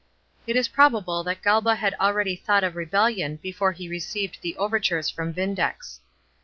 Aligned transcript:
It 0.47 0.55
is 0.55 0.67
probable 0.67 1.23
that 1.25 1.43
Galba 1.43 1.75
had 1.75 1.93
already 1.99 2.35
thought 2.35 2.63
of 2.63 2.75
rebellion 2.75 3.35
before 3.35 3.71
he 3.73 3.87
received 3.87 4.39
the 4.41 4.57
overtures 4.57 5.11
from 5.11 5.31
Vindex. 5.31 5.99